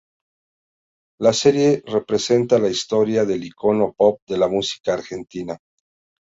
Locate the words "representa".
1.85-2.57